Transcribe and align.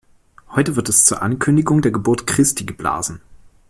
Heute 0.53 0.75
wird 0.75 0.89
es 0.89 1.05
zur 1.05 1.21
Ankündigung 1.21 1.83
der 1.83 1.91
Geburt 1.91 2.25
Christi 2.25 2.63
geblasen. 2.65 3.21